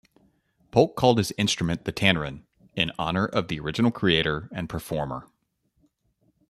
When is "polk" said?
0.71-0.95